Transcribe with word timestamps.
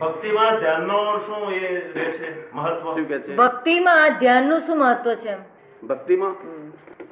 ભક્તિમાં 0.00 0.60
ધ્યાનનો 0.60 0.98
શું 1.26 1.52
એ 1.52 1.60
રહે 1.94 2.04
છે? 2.12 2.28
મહત્વ? 2.52 2.94
શું 2.94 3.06
કે 3.06 3.18
છે? 3.18 3.34
ભક્તિમાં 3.34 4.18
ધ્યાનનું 4.20 4.60
શું 4.66 4.78
મહત્વ 4.78 5.14
છે 5.14 5.34
ભક્તિમાં? 5.82 6.34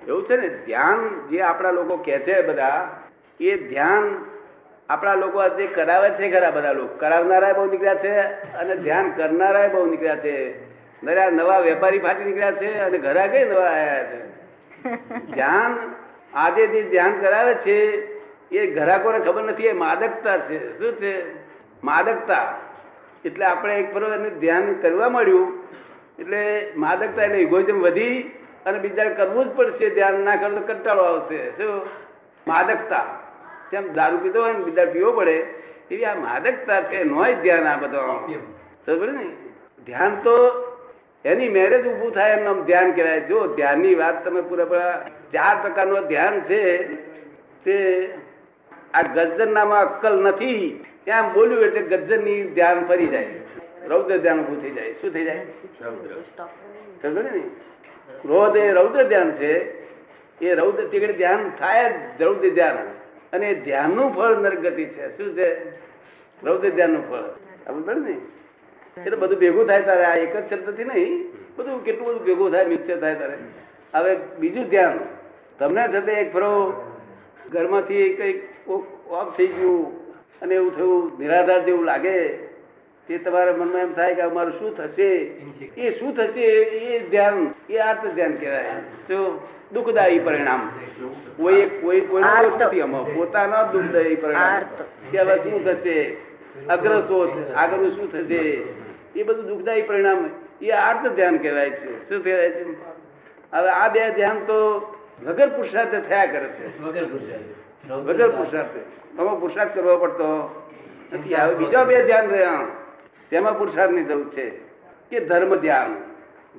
એવું 0.07 0.25
છે 0.27 0.37
ને 0.37 0.49
ધ્યાન 0.67 1.01
જે 1.31 1.43
આપણા 1.43 1.71
લોકો 1.71 1.97
કે 1.97 2.19
છે 2.19 2.43
બધા 2.43 2.81
એ 3.41 3.57
ધ્યાન 3.69 4.05
આપણા 4.89 5.15
લોકો 5.15 5.39
આજે 5.39 5.67
કરાવે 5.67 6.11
છે 6.11 6.31
ખરા 6.31 6.51
બધા 6.51 6.73
લોકો. 6.73 6.95
કરાવનારા 6.99 7.55
બહુ 7.55 7.65
નીકળ્યા 7.65 7.95
છે 7.95 8.13
અને 8.59 8.77
ધ્યાન 8.77 9.13
કરનારા 9.15 9.69
બહુ 9.69 9.87
નીકળ્યા 9.87 10.17
છે. 10.17 10.35
નરા 11.03 11.31
નવા 11.31 11.61
વેપારી 11.61 12.01
ફાટી 12.01 12.25
નીકળ્યા 12.25 12.53
છે 12.53 12.71
અને 12.81 12.99
ઘરા 12.99 13.29
કઈ 13.29 13.45
નવા 13.45 13.67
આવ્યા 13.67 14.05
છે? 14.05 14.19
ધ્યાન 15.35 15.73
આજે 16.35 16.67
જે 16.67 16.83
ધ્યાન 16.83 17.21
કરાવે 17.21 17.55
છે 17.55 17.77
એ 18.51 18.67
ઘરાકોને 18.67 19.21
ખબર 19.21 19.43
નથી 19.43 19.67
એ 19.67 19.73
માદકતા 19.73 20.39
છે. 20.39 20.59
શું 20.79 20.97
છે? 20.97 21.13
માદકતા. 21.85 22.55
એટલે 23.25 23.45
આપણે 23.45 23.79
એક 23.79 23.95
ફરો 23.95 24.13
એને 24.13 24.31
ધ્યાન 24.31 24.73
કરવા 24.73 25.09
મળ્યું. 25.09 25.63
એટલે 26.19 26.73
માદકતા 26.77 27.23
એટલે 27.23 27.39
ઇગોઇઝમ 27.39 27.81
વધી 27.81 28.23
અને 28.67 28.79
બીજા 28.79 29.05
કરવું 29.05 29.45
જ 29.45 29.57
પડશે. 29.57 29.91
ધ્યાન 29.91 30.21
ના 30.21 30.37
કરો 30.37 30.51
તો 30.51 30.75
કંટાળો 30.75 31.03
આવશે. 31.03 31.51
શું? 31.51 31.83
માદકતા. 32.49 33.07
તેમ 33.71 33.93
દારૂ 33.93 34.17
પીધો 34.17 34.43
હોય 34.43 34.53
ને 34.53 34.59
બીજા 34.59 34.85
પીવો 34.85 35.13
પડે, 35.13 35.55
એવી 35.91 36.05
આ 36.05 36.15
માદકતા 36.15 36.83
છે 36.83 37.05
નોય 37.05 37.35
ધ્યાન 37.35 37.67
આ 37.67 37.77
બધો. 37.77 38.29
સમજ 38.87 39.09
ને? 39.09 39.27
ધ્યાન 39.87 40.15
તો 40.15 40.35
એની 41.25 41.49
મેરેજ 41.49 41.87
ઊભું 41.87 42.13
થાય 42.13 42.31
એમ 42.31 42.45
નામ 42.45 42.63
ધ્યાન 42.63 42.93
કહેવાય. 42.93 43.21
જો 43.21 43.47
ધ્યાનની 43.47 43.95
વાત 43.95 44.25
તમે 44.25 44.41
પૂરેપૂરા 44.41 45.07
ચાર 45.33 45.57
પ્રકારનું 45.63 46.01
ધ્યાન 46.01 46.41
છે, 46.41 46.95
તે 47.65 47.77
આ 48.95 49.03
ગજ્જર 49.03 49.47
નામાં 49.47 49.81
અક્કલ 49.81 50.23
નથી. 50.23 50.85
એમ 51.09 51.33
બોલ્યું 51.33 51.65
એટલે 51.65 51.81
ગજ્જરની 51.81 52.43
ધ્યાન 52.43 52.87
ફરી 52.87 53.07
જાય. 53.07 53.27
રૌદ્ર 53.87 54.17
ધ્યાન 54.17 54.41
ઉભું 54.41 54.63
થઈ 54.63 54.71
જાય. 54.71 54.93
શું 54.93 55.13
થઈ 55.13 55.25
જાય? 55.25 55.47
ને? 57.23 57.39
ક્રોધ 58.23 58.57
એ 58.57 58.73
રૌદ્ર 58.73 59.03
ધ્યાન 59.03 59.31
છે. 59.31 59.83
એ 60.45 60.55
રૌદ્ર 60.55 60.89
તીકડે 60.89 61.13
ધ્યાન 61.13 61.51
થાય 61.59 61.95
જ 62.19 62.23
રૌદ્ર 62.23 62.49
ધ્યાન. 62.49 62.77
અને 63.33 63.55
ધ્યાનનું 63.55 64.15
ફળ 64.15 64.37
નરગતિ 64.37 64.85
છે. 64.85 65.17
શું 65.17 65.37
છે? 65.37 65.71
રૌદ્ર 66.45 66.71
ધ્યાનનું 66.71 67.11
ફળ. 67.11 67.17
આપણે 67.67 67.83
બરાબર 67.83 68.01
ને? 68.01 68.17
એટલે 69.05 69.17
બધું 69.17 69.39
ભેગું 69.39 69.67
થાય 69.67 69.83
તારે. 69.83 70.05
આ 70.05 70.15
એક 70.15 70.37
જ 70.37 70.55
શબ્દથી 70.55 70.85
નહીં. 70.85 71.33
બધું 71.57 71.85
કેટલું 71.85 72.09
બધું 72.09 72.25
ભેગું 72.25 72.53
થાય 72.53 72.67
મિક્સર 72.67 73.01
થાય 73.01 73.15
તારે. 73.15 73.37
હવે 73.95 74.17
બીજું 74.39 74.65
ધ્યાન. 74.65 75.01
તમને 75.59 75.89
છતાં 75.89 76.15
એક 76.15 76.33
ફરો. 76.33 76.85
ઘરમાંથી 77.53 78.15
કંઈક 78.15 78.69
ઓફ 78.69 79.37
થઈ 79.37 79.47
ગયું. 79.47 79.98
અને 80.43 80.55
એવું 80.55 80.77
થયું 80.77 81.19
નિરાધાર 81.19 81.65
જેવું 81.65 81.85
લાગે 81.85 82.49
તે 83.09 83.19
તમારા 83.19 83.53
મનમાં 83.53 83.83
એમ 83.83 83.93
થાય 83.93 84.15
કે 84.15 84.21
અમારું 84.21 84.53
શું 84.53 84.77
થશે? 84.77 85.15
એ 85.77 85.99
શું 85.99 86.17
થશે 86.17 86.41
એ 86.41 87.09
ધ્યાન 87.09 87.55
એ 87.71 87.79
આર્ત 87.79 88.15
ધ્યાન 88.15 88.37
કહેવાય. 88.37 88.65
તો 89.09 89.49
દુઃખદાયી 89.73 90.19
પરિણામ. 90.19 90.71
કોઈ 91.37 91.63
કોઈ 91.63 92.01
કોઈનો 92.01 92.29
આર્ત. 92.29 92.63
નથી 92.63 92.81
આમાં. 92.81 93.15
પોતાનો 93.15 93.73
દુઃખદાયી 93.73 94.17
પરિણામ. 94.17 94.63
કે 95.11 95.19
હવે 95.19 95.37
શું 95.37 95.65
થશે? 95.65 96.17
અગ્રશોધ 96.69 97.53
આગળનું 97.57 97.97
શું 97.97 98.13
થશે? 98.13 98.63
એ 99.17 99.23
બધું 99.23 99.47
દુઃખદાયી 99.47 99.83
પરિણામ. 99.83 100.31
એ 100.63 100.71
આર્ત 100.71 101.09
ધ્યાન 101.09 101.37
કહેવાય 101.37 101.71
છે. 101.71 102.09
શું 102.09 102.25
કહેવાય 102.25 102.51
છે? 102.51 102.63
હવે 103.53 103.69
આ 103.69 103.89
બે 103.89 104.11
ધ્યાન 104.11 104.39
તો 104.39 104.59
વગર 105.27 105.49
પુરુષાર્થ 105.49 106.09
થયા 106.09 106.27
કરે 106.27 106.45
છે. 106.45 106.83
વગર 106.83 108.31
પુરુષાર્થ. 108.31 109.21
આમાં 109.21 109.41
પુરુષાર્થ. 109.41 109.75
કરવો 109.75 109.97
પડતો. 109.97 110.29
નથી 111.13 111.35
હવે 111.35 111.55
બીજા 111.55 111.85
બે 111.85 112.03
ધ્યાન 112.03 112.27
રહ્યા. 112.27 112.61
તેમાં 113.31 113.59
પુરુષાર્થની 113.59 114.05
જરૂર 114.05 114.29
છે 114.29 114.51
કે 115.11 115.21
ધર્મ 115.21 115.57
ધ્યાન. 115.57 115.97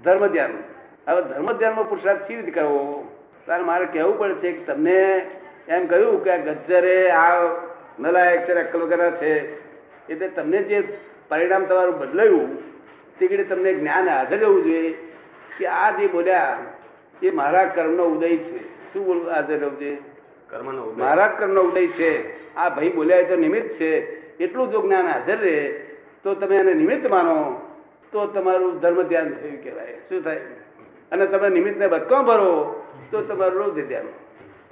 ધર્મ 0.03 0.27
ધ્યાન. 0.27 0.63
હવે 1.07 1.21
ધર્મ 1.21 1.45
ધ્યાનમાં 1.45 1.89
પુરુષાર્થ 1.89 2.21
કેવી 2.21 2.41
રીતે 2.41 2.59
કરવો? 2.59 3.11
તારે 3.47 3.63
મારે 3.63 3.85
કહેવું 3.85 4.19
પડે 4.19 4.33
છે 4.33 4.51
કે 4.51 4.65
તમને 4.65 5.27
એમ 5.67 5.87
કહ્યું 5.87 6.23
કે 6.23 6.31
આ 6.31 6.37
ગજ્જરે 6.37 7.09
આ 7.09 7.33
નલાયક 7.99 8.47
છે 8.47 8.53
અક્કલ 8.53 8.79
વગેરે 8.79 9.11
છે. 9.11 9.63
એટલે 10.09 10.27
તમને 10.27 10.57
જે 10.57 10.97
પરિણામ 11.29 11.65
તમારું 11.65 11.99
બદલાયું 11.99 12.69
તે 13.19 13.43
તમને 13.43 13.73
જ્ઞાન 13.73 14.09
હાજર 14.09 14.37
રહેવું 14.37 14.63
જોઈએ 14.63 14.91
કે 15.57 15.65
આ 15.67 15.91
જે 15.91 16.07
બોલ્યા 16.07 16.57
એ 17.21 17.31
મારા 17.31 17.65
કર્મનો 17.65 18.03
ઉદય 18.03 18.37
છે. 18.37 18.93
શું 18.93 19.05
બોલવું 19.05 19.31
હાજર 19.31 19.57
કર્મ 19.57 19.71
નો 19.71 19.95
કર્મનો 20.49 20.83
ઉદય. 20.83 21.03
મારા 21.03 21.27
કર્મનો 21.27 21.61
ઉદય 21.61 21.87
છે. 21.87 22.39
આ 22.55 22.69
ભાઈ 22.69 22.89
બોલ્યા 22.89 23.23
તો 23.23 23.35
નિમિત્ત 23.35 23.69
છે. 23.69 24.19
એટલું 24.37 24.71
જો 24.71 24.81
જ્ઞાન 24.81 25.07
હાજર 25.07 25.37
રહે 25.37 25.69
તો 26.23 26.33
તમે 26.33 26.55
એને 26.55 26.73
નિમિત્ત 26.73 27.09
માનો. 27.09 27.61
તો 28.11 28.25
તમારું 28.25 28.79
ધર્મ 28.79 29.01
ધ્યાન 29.01 29.29
થયું 29.29 29.63
કહેવાય. 29.63 29.93
શું 30.09 30.23
થાય? 30.23 30.41
અને 31.11 31.25
તમે 31.27 31.49
નિમિત્તને 31.49 31.87
બચકો 31.87 32.23
ભરો 32.23 32.83
તો 33.11 33.21
તમારું 33.21 33.59
રોજ 33.59 33.87
ધ્યાન. 33.87 34.05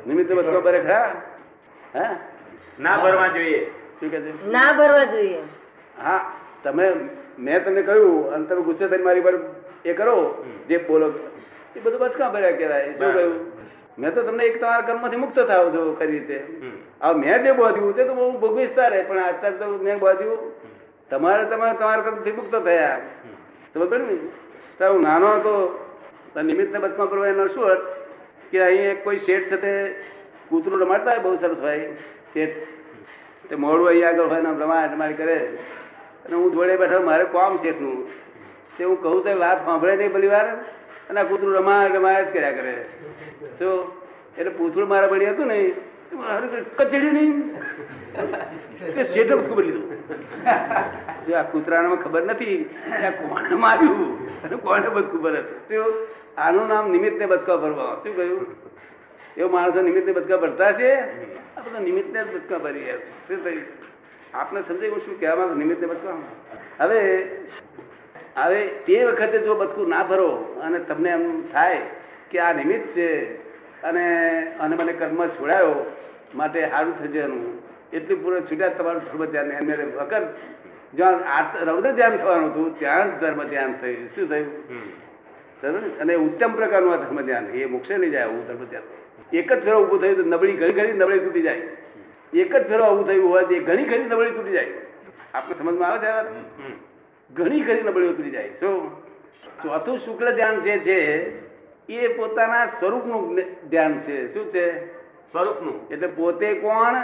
નિમિત્તે 0.07 0.34
બચકો 0.34 0.62
ભરે 0.62 0.80
ખરા? 0.80 1.22
હા? 1.96 2.16
ના 2.80 2.97
ભરવા 2.97 3.28
જોઈએ. 3.28 3.66
શું 4.00 4.12
કહે 4.12 4.19
ના 4.47 4.74
ભરવા 4.78 5.03
જોઈએ. 5.03 5.38
હા 6.03 6.31
તમે 6.63 6.91
મેં 7.40 7.66
તમને 7.66 7.81
કહ્યું 7.81 8.34
અને 8.34 8.46
તમે 8.46 8.62
ગુસ્સે 8.62 8.88
થઈને 8.88 9.03
મારી 9.03 9.22
પર 9.22 9.40
એ 9.86 9.94
કરો. 9.94 10.46
જે 10.68 10.78
બોલો 10.78 11.13
એ 11.77 11.79
બધું 11.85 11.99
બચકા 12.03 12.29
ભર્યા 12.35 12.57
કહેવાય. 12.59 12.91
શું 12.99 13.13
કહ્યું? 13.13 13.35
મેં 13.97 14.13
તો 14.13 14.23
તમને 14.23 14.43
એક 14.49 14.57
તમારા 14.61 14.88
કર્મથી 14.88 15.21
મુક્ત 15.23 15.39
થાવ 15.51 15.69
છો 15.75 15.83
કરી 15.99 16.11
રીતે. 16.11 16.38
આ 17.01 17.13
મેં 17.13 17.43
જે 17.43 17.53
બોધ્યું 17.59 17.95
તે 17.95 18.07
તો 18.09 18.13
બહુ 18.13 18.31
ભોગવીશ 18.43 18.75
રહે 18.93 19.03
પણ 19.09 19.23
અત્યારે 19.29 19.57
તો 19.61 19.67
મેં 19.88 19.99
બોધ્યું 19.99 20.39
તમારે 21.11 21.45
તમારે 21.53 21.77
તમારા 21.81 22.05
કર્મથી 22.07 22.35
મુક્ત 22.39 22.57
થયા. 22.67 22.99
તો 23.73 23.88
કહ્યું 23.88 24.07
ને? 24.09 24.17
તારે 24.79 24.91
હું 24.93 25.03
નાનો 25.09 25.33
હતો 25.39 25.53
નિમિત્તને 26.49 26.79
બચકા 26.79 27.09
ભરવા 27.11 27.33
એનો 27.33 27.47
શું 27.55 27.65
અર્થ 27.73 27.88
કે 28.51 28.63
અહીં 28.69 28.91
એક 28.91 29.03
કોઈ 29.03 29.19
શેઠ 29.27 29.49
છે 29.49 29.57
તે 29.65 29.73
કૂતરું 30.49 30.85
રમાડતા 30.85 31.15
હોય 31.15 31.25
બહુ 31.25 31.35
સરસ 31.41 31.59
ભાઈ 31.65 31.88
શેઠ. 32.33 32.57
તે 33.49 33.55
મોડું 33.65 33.88
અહીં 33.91 34.07
આગળ 34.07 34.29
હોય 34.33 34.41
ને 34.47 34.55
રમાડ 34.63 34.97
મારી 35.03 35.19
કરે. 35.21 35.38
અને 36.25 36.35
હું 36.35 36.49
જોડે 36.55 36.75
બેઠો 36.83 37.03
મારે 37.11 37.25
કોમ 37.38 37.61
છે 37.63 37.69
એટલું 37.69 37.97
તે 38.77 38.83
હું 38.83 38.97
કહું 39.05 39.23
તો 39.27 39.38
વાત 39.45 39.65
સાંભળે 39.69 39.95
નહીં 39.95 40.13
પરિવાર. 40.17 40.47
વાર 40.47 40.76
અને 41.09 41.19
આ 41.22 41.28
કૂતરું 41.29 41.56
રમાય 41.59 41.94
રમાડ 41.95 42.25
જ 42.25 42.34
કર્યા 42.34 42.57
કરે. 42.59 42.73
તો 43.59 43.69
એટલે 44.38 44.51
પૂછડું 44.57 44.90
મારા 44.94 45.12
બળી 45.13 45.31
હતું 45.31 45.47
ને 45.47 45.57
કચડી 46.78 47.12
નહીં. 47.18 47.34
શેઠે 49.13 49.35
ખબર 49.50 49.63
લીધું. 49.63 49.85
જો 51.28 51.31
આ 51.40 51.45
કૂતરાને 51.53 51.95
ખબર 52.03 52.23
નથી 52.23 52.57
આ 53.07 53.12
કોણે 53.19 53.56
માર્યું? 53.66 54.12
અને 54.44 54.56
કોને 54.68 54.88
બધું 54.95 55.09
ખબર 55.13 55.35
તો 55.69 55.84
આનું 56.38 56.66
નામ 56.72 56.85
નિમિત્તને 56.95 57.25
બચકા 57.25 57.57
ભરવા 57.63 57.94
શું 58.03 58.13
કહ્યું? 58.18 58.45
એવો 59.38 59.50
માણસો 59.56 59.79
નિમિત્તને 59.89 60.12
બચકા 60.19 60.39
ભરતા 60.44 60.72
છે? 60.79 60.91
આ 61.56 61.62
બધા 61.66 61.84
નિમિત્તને 61.89 62.19
જ 62.24 62.28
બચકા 62.35 62.59
ભરી 62.66 62.85
રહ્યા 62.85 63.44
છે. 63.44 63.53
આપને 64.34 64.59
સમજાય 64.68 64.91
હું 64.94 65.01
શું 65.06 65.19
કહેવા 65.19 65.38
માંગુ 65.39 65.59
નિમિત્તને 65.63 65.88
બચકા 65.88 66.16
હવે 66.79 67.00
હવે 68.38 68.59
તે 68.86 69.03
વખતે 69.03 69.38
જો 69.40 69.56
બધું 69.56 69.90
ના 69.90 70.03
ભરો 70.03 70.30
અને 70.64 70.80
તમને 70.80 71.09
એમ 71.09 71.25
થાય 71.53 71.81
કે 72.31 72.40
આ 72.40 72.53
નિમિત્ત 72.53 72.88
છે 72.96 73.08
અને 73.84 74.06
અને 74.59 74.75
મને 74.75 74.94
કર્મ 74.94 75.22
છોડાયો 75.30 75.74
માટે 76.36 76.59
સારું 76.70 76.94
થશે 77.00 77.20
એનું 77.20 77.44
એટલું 77.94 78.24
પૂરું 78.24 78.48
છૂટ્યા 78.48 78.78
તમારું 78.78 79.02
ધર્મ 79.06 79.25
ધ્યાન 79.25 79.52
એમને 79.52 79.75
વખત 79.98 80.25
જ્યાં 80.94 81.66
રૌદ્ર 81.66 81.92
ધ્યાન 81.92 82.18
થવાનું 82.18 82.50
હતું 82.52 82.80
ત્યાં 82.80 83.12
જ 83.12 83.22
ધર્મ 83.22 83.42
ધ્યાન 83.44 83.74
થયું. 83.74 84.09
શું 84.16 84.30
થયું? 84.30 86.00
અને 86.00 86.14
ઉત્તમ 86.16 86.52
પ્રકારનું 86.52 86.94
આ 86.94 86.98
ધર્મ 86.98 87.22
ધ્યાન. 87.22 87.46
એ 87.54 87.66
મોક્ષે 87.66 87.98
નહીં 87.98 88.12
જાય 88.12 88.24
આવું 88.24 88.48
ધર્મ 88.48 88.66
ધ્યાન. 88.66 88.88
એક 89.34 89.54
જ 89.54 89.59
ફેરો 89.64 89.78
ઊભું 89.84 90.02
થયું 90.02 90.16
તો 90.16 90.24
નબળી 90.24 90.54
ઘણી 90.54 90.74
ઘણી 90.74 90.94
નબળી 90.94 91.19
તૂટી 91.19 91.42
જાય. 91.42 91.62
એક 92.34 92.56
જ 92.56 92.64
ફેરો 92.68 92.84
ઊભું 92.92 93.08
થયું 93.08 93.30
હોવાથી 93.30 93.59
ઘણી 93.59 93.84
ઘણી 93.84 94.12
નબળી 94.12 94.31
તૂટી 94.31 94.52
જાય. 94.52 94.72
આપણે 95.34 95.56
સમજમાં 95.59 95.90
આવે 95.92 96.00
છે? 96.00 96.87
ઘણી 97.38 97.62
ઘણી 97.62 97.81
નબળી 97.81 98.07
ઉતરી 98.07 98.31
જાય. 98.31 98.50
શું? 98.50 99.04
ચોથું 99.63 100.00
શુક્લ 100.00 100.36
ધ્યાન 100.36 100.62
જે 100.62 100.80
છે 100.80 101.39
એ 101.94 102.07
પોતાના 102.07 102.66
સ્વરૂપનું 102.66 103.42
ધ્યાન 103.69 104.00
છે. 104.00 104.34
શું 104.34 104.54
છે? 104.54 104.94
સ્વરૂપનું. 105.31 105.89
એટલે 105.89 106.07
પોતે 106.07 106.54
કોણ? 106.54 106.95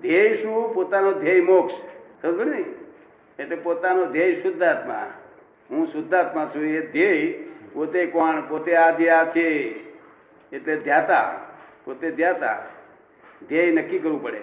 ધ્યેય 0.00 0.36
શું? 0.42 0.74
પોતાનો 0.74 1.12
ધ્યેય 1.12 1.40
મોક્ષ. 1.40 1.74
સમજો 2.22 2.44
ને 2.44 2.64
એટલે 3.38 3.56
પોતાનો 3.56 4.04
ધ્યેય 4.04 4.42
શુદ્ધાત્મા. 4.42 5.10
હું 5.70 5.86
શુદ્ધાત્મા 5.86 6.50
છું 6.54 6.62
એ 6.62 6.80
ધ્યેય 6.80 7.32
પોતે 7.72 8.06
કોણ? 8.06 8.40
પોતે 8.48 8.76
આ 8.76 8.90
જે 8.90 9.10
આ 9.10 9.24
છે. 9.24 9.80
એટલે 10.52 10.76
ધ્યાતા. 10.76 11.40
પોતે 11.84 12.10
ધ્યાતા. 12.10 12.64
ધ્યેય 13.48 13.70
નક્કી 13.70 13.98
કરવું 13.98 14.22
પડે. 14.22 14.40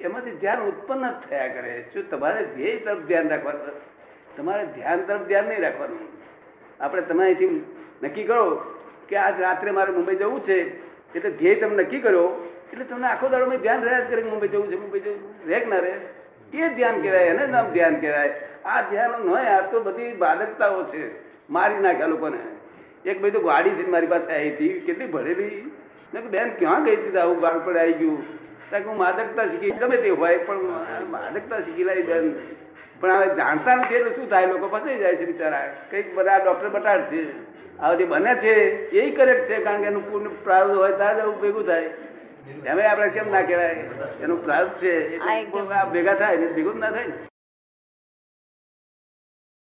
એમાંથી 0.00 0.30
ધ્યાન 0.30 0.60
ઉત્પન્ન 0.60 1.10
જ 1.10 1.14
થયા 1.28 1.48
કરે. 1.48 1.84
શું 1.92 2.10
તમારે 2.10 2.44
ધ્યેય 2.44 2.76
તરફ 2.76 2.98
ધ્યાન 2.98 3.28
રાખવાનું? 3.28 3.97
તમારે 4.38 4.64
ધ્યાન 4.74 5.06
તરફ 5.08 5.24
ધ્યાન 5.28 5.48
નહીં 5.48 5.62
રાખવાનું. 5.62 6.04
આપણે 6.80 7.02
તમે 7.02 7.24
અહીંથી 7.24 7.64
નક્કી 8.02 8.24
કરો 8.24 8.44
કે 9.08 9.16
આજ 9.16 9.40
રાત્રે 9.40 9.70
મારે 9.70 9.92
મુંબઈ 9.92 10.16
જવું 10.16 10.44
છે, 10.44 10.58
એટલે 11.14 11.30
ધ્યેય 11.30 11.54
તમે 11.54 11.82
નક્કી 11.82 11.98
કર્યો 11.98 12.28
એટલે 12.72 12.84
તમને 12.84 13.06
આખો 13.06 13.28
દાડો 13.28 13.46
મેં 13.46 13.60
ધ્યાન 13.60 13.82
રહ્યા 13.82 14.00
જ 14.00 14.10
કરે 14.10 14.22
મુંબઈ 14.22 14.48
જવું 14.48 14.68
છે, 14.70 14.76
મુંબઈ 14.76 15.00
જવું. 15.00 15.20
રહે 15.48 15.64
ના 15.64 15.76
રહે? 15.76 15.94
એ 16.54 16.68
ધ્યાન 16.68 17.00
કહેવાય, 17.00 17.24
એને 17.24 17.46
નામ 17.46 17.72
ધ્યાન 17.72 17.96
કહેવાય. 18.00 18.34
આ 18.64 18.82
ધ્યાન 18.90 19.26
ન 19.26 19.34
આ 19.34 19.60
તો 19.72 19.80
બધી 19.80 20.12
બાધકતાઓ 20.12 20.84
છે. 20.84 21.02
મારી 21.50 21.78
નાખ્યા 21.78 22.06
લોકોને. 22.06 22.40
એક 23.06 23.20
ભાઈ 23.22 23.30
તો 23.30 23.40
ગાડી 23.40 23.70
છે 23.70 23.90
મારી 23.90 24.06
પાસે 24.06 24.32
આવી 24.32 24.50
હતી, 24.50 24.80
કેટલી 24.86 25.06
ભરેલી 25.06 25.72
મેં 26.14 26.30
બેન, 26.30 26.48
ક્યાં 26.58 26.84
ગઈ 26.84 26.96
હતી? 26.96 27.18
આવું 27.18 27.40
ગાળ 27.40 27.58
પર 27.58 27.76
આવી 27.78 27.92
ગયું. 27.92 28.22
કારણ 28.70 28.82
કે 28.82 28.88
હું 28.88 28.98
માદકતા 28.98 29.44
શીખી, 29.44 29.70
ગમે 29.70 29.96
તે 29.96 30.10
હોય, 30.10 30.38
પણ 30.38 30.58
માદકતા 31.10 31.60
શીખી 31.60 31.84
લાવી, 31.84 32.02
બેન. 32.02 32.32
પણ 33.00 33.12
હવે 33.12 33.34
જાણતા 33.34 33.74
નથી 33.74 33.94
એટલે 33.94 34.10
શું 34.10 34.30
થાય? 34.30 34.46
લોકો 34.46 34.68
ફસાઈ 34.68 34.98
જાય 34.98 35.16
છે 35.16 35.24
બિચારા. 35.24 35.66
કંઈક 35.90 36.14
બધા 36.14 36.36
ડોક્ટર 36.36 36.68
બતાડશે. 36.68 37.26
આ 37.80 37.94
જે 37.94 38.04
બને 38.04 38.34
છે. 38.34 38.54
એ 38.90 39.10
કરેક્ટ 39.10 39.48
છે 39.48 39.64
કારણ 39.64 39.80
કે 39.80 39.86
એનું 39.86 40.12
પૂર્ણ 40.12 40.28
પ્રાર્થ 40.44 40.70
હોય 40.70 40.92
ત્યાં 40.92 41.16
જ 41.16 41.40
ભેગું 41.40 41.66
થાય. 41.66 41.90
એમ 42.66 42.78
આપણે 42.90 43.08
કેમ 43.08 43.32
ના 43.32 43.42
કહેવાય? 43.42 43.74
એનું 44.22 44.44
પ્રાર્થ 44.44 44.68
છે. 44.68 45.18
આ 45.18 45.84
ભેગા 45.84 46.14
થાય 46.14 46.36
ને 46.36 46.46
ભેગું 46.46 46.78
ના 46.78 46.90
થાય 46.90 47.04